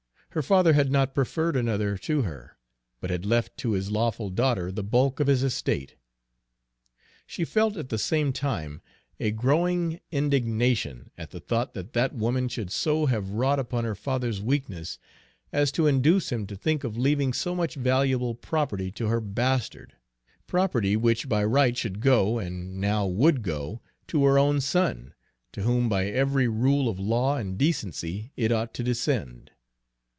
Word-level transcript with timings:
Her 0.33 0.41
father 0.41 0.71
had 0.71 0.89
not 0.89 1.13
preferred 1.13 1.57
another 1.57 1.97
to 1.97 2.21
her, 2.21 2.55
but 3.01 3.09
had 3.09 3.25
left 3.25 3.57
to 3.57 3.71
his 3.73 3.91
lawful 3.91 4.29
daughter 4.29 4.71
the 4.71 4.81
bulk 4.81 5.19
of 5.19 5.27
his 5.27 5.43
estate. 5.43 5.95
She 7.27 7.43
felt 7.43 7.75
at 7.75 7.89
the 7.89 7.97
same 7.97 8.31
time 8.31 8.81
a 9.19 9.31
growing 9.31 9.99
indignation 10.09 11.11
at 11.17 11.31
the 11.31 11.41
thought 11.41 11.73
that 11.73 11.91
that 11.91 12.15
woman 12.15 12.47
should 12.47 12.71
so 12.71 13.07
have 13.07 13.31
wrought 13.31 13.59
upon 13.59 13.83
her 13.83 13.93
father's 13.93 14.39
weakness 14.41 14.97
as 15.51 15.69
to 15.73 15.85
induce 15.85 16.31
him 16.31 16.47
to 16.47 16.55
think 16.55 16.85
of 16.85 16.97
leaving 16.97 17.33
so 17.33 17.53
much 17.53 17.75
valuable 17.75 18.33
property 18.33 18.89
to 18.91 19.07
her 19.07 19.19
bastard, 19.19 19.95
property 20.47 20.95
which 20.95 21.27
by 21.27 21.43
right 21.43 21.75
should 21.75 21.99
go, 21.99 22.39
and 22.39 22.79
now 22.79 23.05
would 23.05 23.41
go, 23.41 23.81
to 24.07 24.23
her 24.23 24.39
own 24.39 24.61
son, 24.61 25.13
to 25.51 25.63
whom 25.63 25.89
by 25.89 26.05
every 26.05 26.47
rule 26.47 26.87
of 26.87 26.97
law 27.01 27.35
and 27.35 27.57
decency 27.57 28.31
it 28.37 28.49
ought 28.49 28.73
to 28.73 28.81
descend. 28.81 29.51